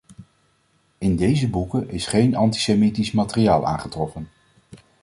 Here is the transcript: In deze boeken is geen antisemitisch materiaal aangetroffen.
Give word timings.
In 0.97 1.15
deze 1.15 1.49
boeken 1.49 1.89
is 1.89 2.05
geen 2.05 2.35
antisemitisch 2.35 3.11
materiaal 3.11 3.65
aangetroffen. 3.65 4.29